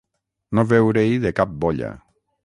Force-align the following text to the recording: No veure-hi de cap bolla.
No 0.59 0.63
veure-hi 0.71 1.19
de 1.25 1.31
cap 1.41 1.51
bolla. 1.65 1.91